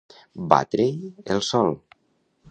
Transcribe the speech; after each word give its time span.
Batre-hi 0.53 1.11
el 1.35 1.43
sol. 1.49 1.69